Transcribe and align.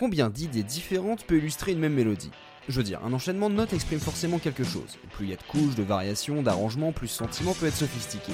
Combien 0.00 0.30
d'idées 0.30 0.62
différentes 0.62 1.24
peut 1.24 1.36
illustrer 1.36 1.72
une 1.72 1.78
même 1.78 1.92
mélodie 1.92 2.30
je 2.68 2.76
veux 2.76 2.84
dire, 2.84 3.00
un 3.04 3.12
enchaînement 3.12 3.50
de 3.50 3.56
notes 3.56 3.72
exprime 3.72 3.98
forcément 3.98 4.38
quelque 4.38 4.62
chose. 4.62 4.96
Plus 5.12 5.26
il 5.26 5.30
y 5.30 5.32
a 5.32 5.36
de 5.36 5.42
couches, 5.42 5.74
de 5.74 5.82
variations, 5.82 6.42
d'arrangements, 6.42 6.92
plus 6.92 7.08
ce 7.08 7.16
sentiment 7.16 7.52
peut 7.52 7.66
être 7.66 7.76
sophistiqué. 7.76 8.32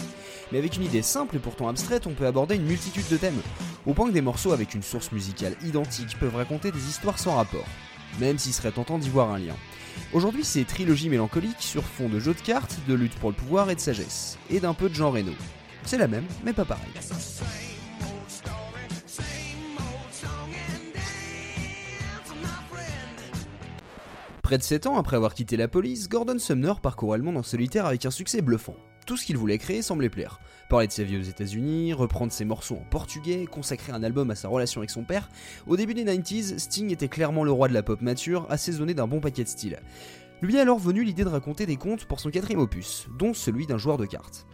Mais 0.53 0.59
avec 0.59 0.77
une 0.77 0.83
idée 0.83 1.01
simple 1.01 1.37
et 1.37 1.39
pourtant 1.39 1.69
abstraite, 1.69 2.07
on 2.07 2.13
peut 2.13 2.27
aborder 2.27 2.57
une 2.57 2.67
multitude 2.67 3.09
de 3.09 3.17
thèmes, 3.17 3.41
au 3.87 3.95
point 3.95 4.09
que 4.09 4.13
des 4.13 4.21
morceaux 4.21 4.53
avec 4.53 4.75
une 4.75 4.83
source 4.83 5.11
musicale 5.11 5.57
identique 5.65 6.19
peuvent 6.21 6.37
raconter 6.37 6.71
des 6.71 6.87
histoires 6.87 7.19
sans 7.19 7.37
rapport, 7.37 7.67
même 8.21 8.37
s'il 8.37 8.53
serait 8.53 8.73
tentant 8.73 8.99
d'y 8.99 9.09
voir 9.09 9.31
un 9.31 9.39
lien. 9.39 9.57
Aujourd'hui, 10.13 10.45
c'est 10.45 10.65
trilogie 10.65 11.09
mélancolique 11.09 11.61
sur 11.61 11.83
fond 11.83 12.09
de 12.09 12.21
jeux 12.21 12.35
de 12.35 12.41
cartes, 12.41 12.77
de 12.87 12.95
lutte 12.95 13.15
pour 13.15 13.31
le 13.31 13.37
pouvoir 13.37 13.71
et 13.71 13.75
de 13.75 13.81
sagesse, 13.81 14.39
et 14.51 14.61
d'un 14.61 14.75
peu 14.75 14.91
de 14.91 14.95
Jean 14.95 15.11
Reno. 15.11 15.33
C'est 15.85 15.99
la 15.99 16.09
même, 16.09 16.27
mais 16.45 16.53
pas 16.53 16.67
pareil. 16.67 16.93
Près 24.47 24.59
de 24.59 24.63
7 24.63 24.87
ans 24.87 24.97
après 24.97 25.17
avoir 25.17 25.35
quitté 25.35 25.57
la 25.57 25.67
police, 25.67 26.09
Gordon 26.09 26.39
Sumner 26.39 26.75
parcourt 26.81 27.17
le 27.17 27.23
monde 27.25 27.37
en 27.37 27.43
solitaire 27.43 27.85
avec 27.85 28.07
un 28.07 28.13
succès 28.13 28.43
bluffant. 28.43 28.77
Tout 29.05 29.17
ce 29.17 29.27
qu'il 29.27 29.37
voulait 29.37 29.59
créer 29.59 29.83
semblait 29.83 30.09
plaire. 30.09 30.39
Parler 30.69 30.87
de 30.87 30.93
sa 30.93 31.03
vie 31.03 31.19
aux 31.19 31.23
États-Unis, 31.23 31.93
reprendre 31.93 32.31
ses 32.31 32.45
morceaux 32.45 32.77
en 32.77 32.89
portugais, 32.89 33.47
consacrer 33.47 33.91
un 33.91 34.05
album 34.05 34.31
à 34.31 34.37
sa 34.37 34.47
relation 34.47 34.83
avec 34.83 34.91
son 34.91 35.03
père. 35.03 35.31
Au 35.67 35.77
début 35.77 35.95
des 35.95 36.05
90s, 36.05 36.59
Sting 36.59 36.93
était 36.93 37.09
clairement 37.09 37.43
le 37.43 37.51
roi 37.51 37.67
de 37.67 37.75
la 37.75 37.83
pop 37.83 38.01
mature, 38.01 38.47
assaisonné 38.49 38.95
d'un 38.95 39.09
bon 39.09 39.19
paquet 39.19 39.43
de 39.43 39.49
styles. 39.49 39.81
Lui 40.43 40.55
est 40.55 40.61
alors 40.61 40.79
venu 40.79 41.03
l'idée 41.03 41.25
de 41.25 41.29
raconter 41.29 41.67
des 41.67 41.77
contes 41.77 42.05
pour 42.05 42.21
son 42.21 42.31
quatrième 42.31 42.61
opus, 42.61 43.09
dont 43.19 43.35
celui 43.35 43.67
d'un 43.67 43.79
joueur 43.79 43.99
de 43.99 44.07
cartes. 44.07 44.47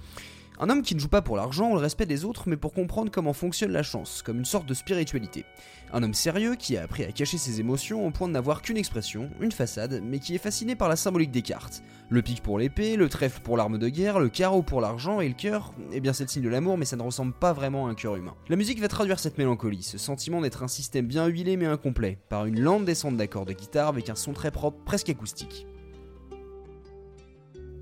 Un 0.58 0.70
homme 0.70 0.82
qui 0.82 0.94
ne 0.94 1.00
joue 1.00 1.08
pas 1.08 1.22
pour 1.22 1.36
l'argent 1.36 1.70
ou 1.70 1.74
le 1.74 1.80
respect 1.80 2.06
des 2.06 2.24
autres, 2.24 2.44
mais 2.48 2.56
pour 2.56 2.72
comprendre 2.72 3.10
comment 3.10 3.32
fonctionne 3.32 3.72
la 3.72 3.82
chance, 3.82 4.22
comme 4.22 4.38
une 4.38 4.44
sorte 4.44 4.66
de 4.66 4.74
spiritualité. 4.74 5.44
Un 5.92 6.02
homme 6.02 6.14
sérieux 6.14 6.54
qui 6.54 6.76
a 6.76 6.82
appris 6.82 7.04
à 7.04 7.12
cacher 7.12 7.36
ses 7.36 7.60
émotions 7.60 8.06
au 8.06 8.10
point 8.10 8.28
de 8.28 8.32
n'avoir 8.32 8.62
qu'une 8.62 8.76
expression, 8.76 9.28
une 9.40 9.52
façade, 9.52 10.00
mais 10.02 10.20
qui 10.20 10.34
est 10.34 10.38
fasciné 10.38 10.74
par 10.74 10.88
la 10.88 10.96
symbolique 10.96 11.30
des 11.30 11.42
cartes. 11.42 11.82
Le 12.08 12.22
pic 12.22 12.42
pour 12.42 12.58
l'épée, 12.58 12.96
le 12.96 13.08
trèfle 13.08 13.40
pour 13.40 13.56
l'arme 13.56 13.78
de 13.78 13.88
guerre, 13.88 14.18
le 14.18 14.28
carreau 14.28 14.62
pour 14.62 14.80
l'argent 14.80 15.20
et 15.20 15.28
le 15.28 15.34
cœur, 15.34 15.74
eh 15.92 16.00
bien 16.00 16.12
c'est 16.12 16.24
le 16.24 16.28
signe 16.28 16.42
de 16.42 16.48
l'amour, 16.48 16.78
mais 16.78 16.84
ça 16.84 16.96
ne 16.96 17.02
ressemble 17.02 17.32
pas 17.32 17.52
vraiment 17.52 17.86
à 17.86 17.90
un 17.90 17.94
cœur 17.94 18.16
humain. 18.16 18.34
La 18.48 18.56
musique 18.56 18.80
va 18.80 18.88
traduire 18.88 19.18
cette 19.18 19.38
mélancolie, 19.38 19.82
ce 19.82 19.98
sentiment 19.98 20.40
d'être 20.40 20.62
un 20.62 20.68
système 20.68 21.06
bien 21.06 21.26
huilé 21.26 21.56
mais 21.56 21.66
incomplet, 21.66 22.18
par 22.28 22.46
une 22.46 22.60
lente 22.60 22.84
descente 22.84 23.16
d'accords 23.16 23.46
de 23.46 23.52
guitare 23.52 23.88
avec 23.88 24.08
un 24.08 24.14
son 24.14 24.32
très 24.32 24.50
propre, 24.50 24.78
presque 24.84 25.10
acoustique. 25.10 25.66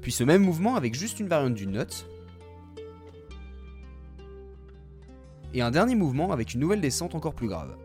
Puis 0.03 0.13
ce 0.13 0.25
même 0.25 0.43
mouvement 0.43 0.77
avec 0.77 0.95
juste 0.95 1.21
une 1.21 1.29
variante 1.29 1.55
d'une 1.55 1.73
note, 1.73 2.10
et 5.55 5.63
un 5.63 5.71
dernier 5.71 5.95
mouvement 5.95 6.33
avec 6.33 6.55
une 6.55 6.61
nouvelle 6.61 6.81
descente 6.81 7.15
encore 7.15 7.35
plus 7.35 7.49
grave. 7.49 7.77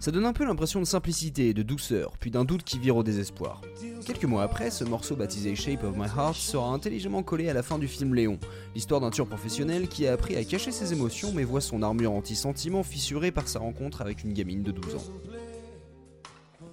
Ça 0.00 0.10
donne 0.10 0.24
un 0.24 0.32
peu 0.32 0.46
l'impression 0.46 0.80
de 0.80 0.86
simplicité, 0.86 1.52
de 1.52 1.62
douceur, 1.62 2.12
puis 2.18 2.30
d'un 2.30 2.46
doute 2.46 2.64
qui 2.64 2.78
vire 2.78 2.96
au 2.96 3.02
désespoir. 3.02 3.60
Quelques 4.06 4.24
mois 4.24 4.42
après, 4.42 4.70
ce 4.70 4.82
morceau 4.82 5.14
baptisé 5.14 5.54
Shape 5.54 5.84
of 5.84 5.94
My 5.94 6.06
Heart 6.06 6.36
sera 6.36 6.72
intelligemment 6.72 7.22
collé 7.22 7.50
à 7.50 7.52
la 7.52 7.62
fin 7.62 7.78
du 7.78 7.86
film 7.86 8.14
Léon, 8.14 8.38
l'histoire 8.74 9.02
d'un 9.02 9.10
tueur 9.10 9.26
professionnel 9.26 9.88
qui 9.88 10.06
a 10.06 10.14
appris 10.14 10.36
à 10.36 10.44
cacher 10.44 10.72
ses 10.72 10.94
émotions 10.94 11.32
mais 11.34 11.44
voit 11.44 11.60
son 11.60 11.82
armure 11.82 12.12
anti-sentiment 12.12 12.82
fissurée 12.82 13.30
par 13.30 13.46
sa 13.46 13.58
rencontre 13.58 14.00
avec 14.00 14.24
une 14.24 14.32
gamine 14.32 14.62
de 14.62 14.72
12 14.72 14.94
ans. 14.94 15.04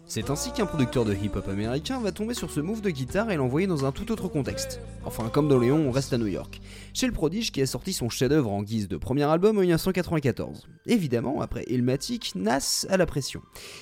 C'est 0.10 0.30
ainsi 0.30 0.54
qu'un 0.54 0.66
producteur 0.66 1.04
de 1.04 1.14
hip-hop 1.14 1.50
américain 1.50 2.00
va 2.00 2.14
tomber 2.14 2.34
sur 2.34 2.50
ce 2.50 2.62
move 2.62 2.80
de 2.80 2.90
guitare 2.90 3.30
et 3.30 3.36
l'envoyer 3.36 3.68
dans 3.68 3.84
un 3.84 3.92
tout 3.92 4.10
autre 4.10 4.30
contexte. 4.30 4.80
Enfin, 5.04 5.28
comme 5.28 5.50
dans 5.50 5.60
Léon, 5.60 5.86
on 5.86 5.92
reste 5.92 6.14
à 6.14 6.18
New 6.18 6.28
York. 6.28 6.62
Chez 6.94 7.08
le 7.08 7.12
prodige 7.12 7.52
qui 7.52 7.62
a 7.62 7.66
sorti 7.66 7.92
son 7.92 8.08
chef-d'œuvre 8.08 8.50
en 8.50 8.64
guise 8.64 8.88
de 8.88 8.96
premier 8.96 9.24
album 9.24 9.58
en 9.58 9.62
1994. 9.62 10.66
Évidemment, 10.86 11.42
après 11.42 11.66
Ilmatic, 11.68 12.36
Nas 12.36 12.86
a 12.90 12.96
la 12.96 13.06
pression. 13.06 13.42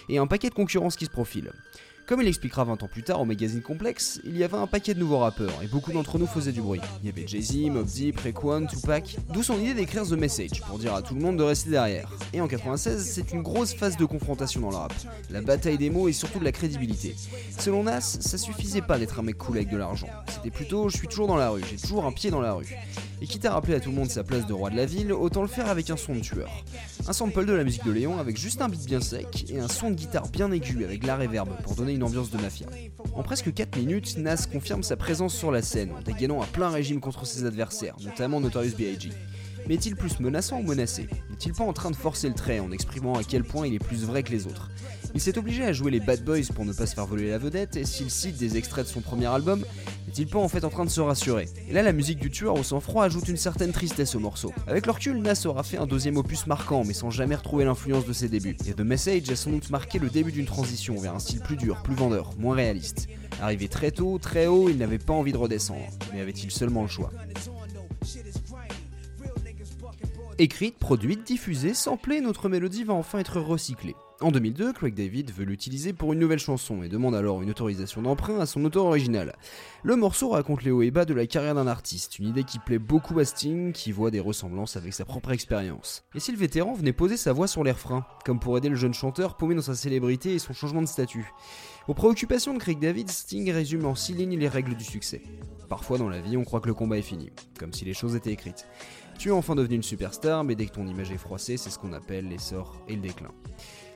Et 0.09 0.17
un 0.17 0.25
paquet 0.25 0.49
de 0.49 0.55
concurrence 0.55 0.95
qui 0.95 1.05
se 1.05 1.11
profile. 1.11 1.51
Comme 2.07 2.21
il 2.21 2.27
expliquera 2.27 2.63
20 2.63 2.83
ans 2.83 2.87
plus 2.87 3.01
tard 3.01 3.19
au 3.19 3.25
magazine 3.25 3.63
Complex, 3.63 4.21
il 4.23 4.37
y 4.37 4.43
avait 4.43 4.57
un 4.57 4.67
paquet 4.67 4.93
de 4.93 4.99
nouveaux 4.99 5.17
rappeurs 5.17 5.63
et 5.63 5.67
beaucoup 5.67 5.91
d'entre 5.91 6.19
nous 6.19 6.27
faisaient 6.27 6.51
du 6.51 6.61
bruit. 6.61 6.79
Il 7.01 7.07
y 7.07 7.09
avait 7.09 7.27
Jay-Z, 7.27 7.71
Mob 7.71 7.87
Deep, 7.87 8.19
Raekwon, 8.19 8.67
Tupac, 8.67 9.17
d'où 9.33 9.41
son 9.41 9.59
idée 9.59 9.73
d'écrire 9.73 10.03
The 10.03 10.11
Message 10.11 10.61
pour 10.67 10.77
dire 10.77 10.93
à 10.93 11.01
tout 11.01 11.15
le 11.15 11.21
monde 11.21 11.37
de 11.37 11.43
rester 11.43 11.71
derrière. 11.71 12.07
Et 12.31 12.41
en 12.41 12.47
96, 12.47 13.03
c'est 13.03 13.31
une 13.31 13.41
grosse 13.41 13.73
phase 13.73 13.97
de 13.97 14.05
confrontation 14.05 14.61
dans 14.61 14.69
le 14.69 14.75
rap. 14.75 14.93
La 15.31 15.41
bataille 15.41 15.79
des 15.79 15.89
mots 15.89 16.07
et 16.07 16.13
surtout 16.13 16.37
de 16.37 16.43
la 16.43 16.51
crédibilité. 16.51 17.15
Selon 17.57 17.81
Nas, 17.81 18.01
ça 18.01 18.37
suffisait 18.37 18.83
pas 18.83 18.99
d'être 18.99 19.19
un 19.19 19.23
mec 19.23 19.39
cool 19.39 19.57
avec 19.57 19.71
de 19.71 19.77
l'argent. 19.77 20.07
C'était 20.29 20.51
plutôt 20.51 20.89
je 20.89 20.97
suis 20.97 21.07
toujours 21.07 21.27
dans 21.27 21.37
la 21.37 21.49
rue, 21.49 21.63
j'ai 21.67 21.77
toujours 21.77 22.05
un 22.05 22.11
pied 22.11 22.29
dans 22.29 22.41
la 22.41 22.53
rue. 22.53 22.67
Et 23.21 23.27
quitte 23.27 23.45
à 23.45 23.53
rappeler 23.53 23.75
à 23.75 23.79
tout 23.79 23.89
le 23.89 23.95
monde 23.95 24.09
sa 24.09 24.23
place 24.23 24.45
de 24.45 24.53
roi 24.53 24.69
de 24.69 24.75
la 24.75 24.85
ville, 24.85 25.13
autant 25.13 25.41
le 25.41 25.47
faire 25.47 25.69
avec 25.69 25.89
un 25.89 25.97
son 25.97 26.15
de 26.15 26.19
tueur. 26.19 26.49
Un 27.07 27.13
sample 27.13 27.45
de 27.45 27.53
la 27.53 27.63
musique 27.63 27.85
de 27.85 27.91
Léon 27.91 28.19
avec 28.19 28.37
juste 28.37 28.61
un 28.61 28.69
beat 28.69 28.85
bien 28.85 29.01
sec 29.01 29.45
et 29.49 29.59
un 29.59 29.67
son 29.67 29.89
de 29.89 29.95
guitare 29.95 30.27
bien 30.27 30.51
aigu 30.51 30.83
avec 30.83 31.05
la 31.05 31.15
reverb 31.15 31.49
pour 31.63 31.75
donner 31.75 31.93
une 31.93 32.03
ambiance 32.03 32.29
de 32.29 32.37
mafia. 32.37 32.67
En 33.13 33.23
presque 33.23 33.53
4 33.53 33.77
minutes, 33.77 34.17
Nas 34.17 34.45
confirme 34.51 34.83
sa 34.83 34.97
présence 34.97 35.33
sur 35.33 35.51
la 35.51 35.61
scène 35.61 35.91
en 35.97 36.01
dégainant 36.01 36.41
à 36.41 36.45
plein 36.45 36.69
régime 36.69 36.99
contre 36.99 37.25
ses 37.25 37.45
adversaires, 37.45 37.95
notamment 38.03 38.41
Notorious 38.41 38.75
B.I.G. 38.75 39.11
Mais 39.67 39.75
est-il 39.75 39.95
plus 39.95 40.19
menaçant 40.19 40.59
ou 40.59 40.63
menacé? 40.63 41.07
N'est-il 41.29 41.53
pas 41.53 41.63
en 41.63 41.73
train 41.73 41.89
de 41.89 41.95
forcer 41.95 42.27
le 42.27 42.35
trait 42.35 42.59
en 42.59 42.71
exprimant 42.71 43.15
à 43.15 43.23
quel 43.23 43.43
point 43.43 43.65
il 43.65 43.73
est 43.73 43.79
plus 43.79 44.03
vrai 44.03 44.21
que 44.21 44.31
les 44.31 44.45
autres? 44.45 44.69
Il 45.15 45.21
s'est 45.21 45.37
obligé 45.39 45.63
à 45.63 45.73
jouer 45.73 45.91
les 45.91 45.99
bad 45.99 46.23
boys 46.23 46.53
pour 46.53 46.65
ne 46.65 46.73
pas 46.73 46.85
se 46.85 46.93
faire 46.93 47.07
voler 47.07 47.29
la 47.29 47.39
vedette, 47.39 47.75
et 47.77 47.85
s'il 47.85 48.11
cite 48.11 48.37
des 48.37 48.57
extraits 48.57 48.85
de 48.85 48.91
son 48.91 49.01
premier 49.01 49.25
album, 49.25 49.65
n'est-il 50.07 50.27
pas 50.27 50.39
en 50.39 50.47
fait 50.47 50.63
en 50.63 50.69
train 50.69 50.85
de 50.85 50.89
se 50.89 51.01
rassurer 51.01 51.47
Et 51.69 51.73
là, 51.73 51.81
la 51.81 51.91
musique 51.91 52.19
du 52.19 52.29
tueur 52.29 52.55
au 52.55 52.63
sang-froid 52.63 53.03
ajoute 53.03 53.27
une 53.27 53.37
certaine 53.37 53.71
tristesse 53.71 54.15
au 54.15 54.19
morceau. 54.19 54.53
Avec 54.67 54.85
le 54.85 54.91
recul, 54.91 55.17
Nas 55.17 55.45
aura 55.45 55.63
fait 55.63 55.77
un 55.77 55.87
deuxième 55.87 56.17
opus 56.17 56.47
marquant, 56.47 56.83
mais 56.85 56.93
sans 56.93 57.09
jamais 57.09 57.35
retrouver 57.35 57.65
l'influence 57.65 58.05
de 58.05 58.13
ses 58.13 58.29
débuts. 58.29 58.57
Et 58.67 58.73
The 58.73 58.81
Message 58.81 59.29
a 59.29 59.35
sans 59.35 59.51
doute 59.51 59.69
marqué 59.69 59.99
le 59.99 60.09
début 60.09 60.31
d'une 60.31 60.45
transition 60.45 60.95
vers 60.95 61.15
un 61.15 61.19
style 61.19 61.41
plus 61.41 61.57
dur, 61.57 61.81
plus 61.83 61.95
vendeur, 61.95 62.31
moins 62.37 62.55
réaliste. 62.55 63.07
Arrivé 63.41 63.67
très 63.67 63.91
tôt, 63.91 64.17
très 64.17 64.47
haut, 64.47 64.69
il 64.69 64.77
n'avait 64.77 64.97
pas 64.97 65.13
envie 65.13 65.31
de 65.31 65.37
redescendre. 65.37 65.85
Mais 66.13 66.21
avait-il 66.21 66.51
seulement 66.51 66.83
le 66.83 66.87
choix? 66.87 67.11
Écrite, 70.37 70.77
produite, 70.77 71.25
diffusée, 71.25 71.73
samplée, 71.73 72.19
notre 72.19 72.49
mélodie 72.49 72.83
va 72.83 72.93
enfin 72.93 73.19
être 73.19 73.39
recyclée. 73.39 73.95
En 74.19 74.31
2002, 74.31 74.73
Craig 74.73 74.93
David 74.93 75.31
veut 75.31 75.45
l'utiliser 75.45 75.93
pour 75.93 76.11
une 76.11 76.19
nouvelle 76.19 76.39
chanson 76.39 76.83
et 76.83 76.89
demande 76.89 77.15
alors 77.15 77.41
une 77.41 77.49
autorisation 77.49 78.01
d'emprunt 78.01 78.39
à 78.41 78.45
son 78.45 78.65
auteur 78.65 78.83
original. 78.83 79.37
Le 79.83 79.95
morceau 79.95 80.29
raconte 80.29 80.63
les 80.63 80.71
hauts 80.71 80.81
et 80.81 80.91
bas 80.91 81.05
de 81.05 81.13
la 81.13 81.25
carrière 81.25 81.55
d'un 81.55 81.67
artiste, 81.67 82.19
une 82.19 82.27
idée 82.27 82.43
qui 82.43 82.59
plaît 82.59 82.79
beaucoup 82.79 83.17
à 83.19 83.23
Sting, 83.23 83.71
qui 83.71 83.93
voit 83.93 84.11
des 84.11 84.19
ressemblances 84.19 84.75
avec 84.75 84.93
sa 84.93 85.05
propre 85.05 85.31
expérience. 85.31 86.03
Et 86.15 86.19
si 86.19 86.33
le 86.33 86.37
vétéran 86.37 86.73
venait 86.73 86.91
poser 86.91 87.15
sa 87.15 87.31
voix 87.31 87.47
sur 87.47 87.63
les 87.63 87.71
refrains, 87.71 88.05
comme 88.25 88.41
pour 88.41 88.57
aider 88.57 88.67
le 88.67 88.75
jeune 88.75 88.93
chanteur 88.93 89.37
paumé 89.37 89.55
dans 89.55 89.61
sa 89.61 89.75
célébrité 89.75 90.33
et 90.33 90.39
son 90.39 90.51
changement 90.51 90.81
de 90.81 90.87
statut 90.87 91.31
Aux 91.87 91.93
préoccupations 91.93 92.53
de 92.53 92.59
Craig 92.59 92.79
David, 92.79 93.09
Sting 93.09 93.49
résume 93.51 93.85
en 93.85 93.95
six 93.95 94.13
lignes 94.13 94.37
les 94.37 94.49
règles 94.49 94.75
du 94.75 94.83
succès. 94.83 95.21
Parfois 95.69 95.97
dans 95.97 96.09
la 96.09 96.19
vie, 96.19 96.35
on 96.35 96.43
croit 96.43 96.59
que 96.59 96.67
le 96.67 96.73
combat 96.73 96.97
est 96.97 97.01
fini, 97.01 97.31
comme 97.57 97.71
si 97.71 97.85
les 97.85 97.93
choses 97.93 98.17
étaient 98.17 98.33
écrites. 98.33 98.67
Tu 99.17 99.29
es 99.29 99.31
enfin 99.31 99.55
devenu 99.55 99.75
une 99.75 99.83
superstar, 99.83 100.43
mais 100.43 100.55
dès 100.55 100.65
que 100.65 100.73
ton 100.73 100.85
image 100.85 101.11
est 101.11 101.17
froissée, 101.17 101.57
c'est 101.57 101.69
ce 101.69 101.79
qu'on 101.79 101.93
appelle 101.93 102.27
l'essor 102.27 102.79
et 102.87 102.95
le 102.95 103.01
déclin. 103.01 103.31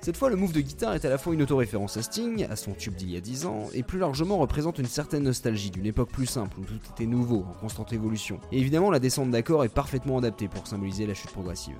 Cette 0.02 0.16
fois, 0.16 0.30
le 0.30 0.38
move 0.38 0.54
de 0.54 0.62
guitare 0.62 0.94
est 0.94 1.04
à 1.04 1.10
la 1.10 1.18
fois 1.18 1.34
une 1.34 1.42
autoréférence 1.42 1.98
à 1.98 2.02
Sting, 2.02 2.48
à 2.50 2.56
son 2.56 2.72
tube 2.72 2.96
d'il 2.96 3.12
y 3.12 3.18
a 3.18 3.22
10 3.22 3.46
ans, 3.46 3.68
et 3.74 3.84
plus 3.84 4.00
largement 4.00 4.38
représente 4.38 4.80
une 4.80 4.86
certaine 4.86 5.24
nostalgie 5.24 5.72
d'une 5.72 5.86
époque 5.86 6.10
plus 6.10 6.26
simple 6.26 6.58
où 6.60 6.64
tout 6.64 6.80
était 6.94 7.06
nouveau, 7.06 7.44
en 7.50 7.54
constante 7.60 7.92
évolution. 7.92 8.40
Et 8.54 8.60
évidemment, 8.60 8.92
la 8.92 9.00
descente 9.00 9.30
d'accord 9.30 9.66
est 9.66 9.74
parfaitement 9.74 10.18
adaptée 10.18 10.48
pour 10.48 10.68
symboliser 10.68 11.06
la 11.06 11.14
chute 11.14 11.32
progressive. 11.32 11.78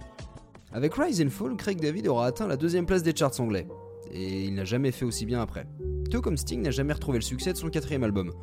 Avec 0.74 0.94
Rise 0.96 1.22
and 1.22 1.30
Fall, 1.30 1.56
Craig 1.56 1.80
David 1.80 2.08
aura 2.08 2.28
atteint 2.28 2.46
la 2.46 2.58
deuxième 2.58 2.86
place 2.86 3.04
des 3.04 3.16
charts 3.16 3.40
anglais, 3.40 3.68
et 4.12 4.44
il 4.44 4.54
n'a 4.54 4.66
jamais 4.66 4.92
fait 4.92 5.06
aussi 5.06 5.26
bien 5.26 5.42
après. 5.42 5.66
Tout 6.12 6.22
comme 6.22 6.38
Sting 6.38 6.62
n'a 6.62 6.72
jamais 6.72 6.94
retrouvé 6.94 7.20
le 7.20 7.24
succès 7.24 7.54
de 7.54 7.58
son 7.58 7.70
quatrième 7.70 8.04
album 8.04 8.34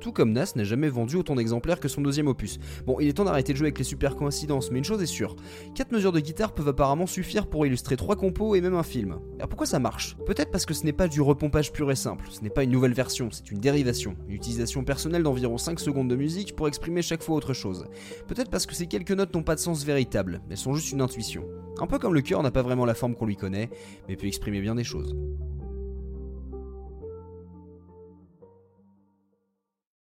tout 0.00 0.12
comme 0.12 0.32
Nas 0.32 0.52
n'a 0.56 0.64
jamais 0.64 0.88
vendu 0.88 1.16
autant 1.16 1.34
d'exemplaires 1.34 1.80
que 1.80 1.88
son 1.88 2.02
deuxième 2.02 2.28
opus. 2.28 2.58
Bon, 2.86 2.98
il 3.00 3.08
est 3.08 3.12
temps 3.12 3.24
d'arrêter 3.24 3.52
de 3.52 3.58
jouer 3.58 3.66
avec 3.66 3.78
les 3.78 3.84
super 3.84 4.16
coïncidences, 4.16 4.70
mais 4.70 4.78
une 4.78 4.84
chose 4.84 5.02
est 5.02 5.06
sûre, 5.06 5.36
4 5.74 5.92
mesures 5.92 6.12
de 6.12 6.20
guitare 6.20 6.54
peuvent 6.54 6.68
apparemment 6.68 7.06
suffire 7.06 7.46
pour 7.46 7.66
illustrer 7.66 7.96
3 7.96 8.16
compos 8.16 8.54
et 8.54 8.60
même 8.60 8.74
un 8.74 8.82
film. 8.82 9.18
Alors 9.36 9.48
pourquoi 9.48 9.66
ça 9.66 9.78
marche? 9.78 10.16
Peut-être 10.26 10.50
parce 10.50 10.66
que 10.66 10.74
ce 10.74 10.84
n'est 10.84 10.92
pas 10.92 11.08
du 11.08 11.20
repompage 11.20 11.72
pur 11.72 11.90
et 11.90 11.96
simple, 11.96 12.26
ce 12.30 12.42
n'est 12.42 12.50
pas 12.50 12.64
une 12.64 12.70
nouvelle 12.70 12.94
version, 12.94 13.28
c'est 13.30 13.50
une 13.50 13.58
dérivation, 13.58 14.16
une 14.28 14.34
utilisation 14.34 14.84
personnelle 14.84 15.22
d'environ 15.22 15.58
5 15.58 15.80
secondes 15.80 16.08
de 16.08 16.16
musique 16.16 16.56
pour 16.56 16.68
exprimer 16.68 17.02
chaque 17.02 17.22
fois 17.22 17.36
autre 17.36 17.52
chose. 17.52 17.86
Peut-être 18.26 18.50
parce 18.50 18.66
que 18.66 18.74
ces 18.74 18.86
quelques 18.86 19.12
notes 19.12 19.34
n'ont 19.34 19.42
pas 19.42 19.54
de 19.54 19.60
sens 19.60 19.84
véritable, 19.84 20.42
elles 20.50 20.56
sont 20.56 20.74
juste 20.74 20.92
une 20.92 21.00
intuition. 21.00 21.44
Un 21.80 21.86
peu 21.86 21.98
comme 21.98 22.14
le 22.14 22.22
cœur 22.22 22.42
n'a 22.42 22.50
pas 22.50 22.62
vraiment 22.62 22.86
la 22.86 22.94
forme 22.94 23.14
qu'on 23.14 23.26
lui 23.26 23.36
connaît, 23.36 23.70
mais 24.08 24.16
peut 24.16 24.26
exprimer 24.26 24.60
bien 24.60 24.74
des 24.74 24.84
choses. 24.84 25.14